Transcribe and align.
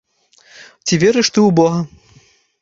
Ці 0.85 0.99
верыш 1.03 1.27
ты 1.35 1.39
ў 1.49 1.53
бога? 1.61 1.79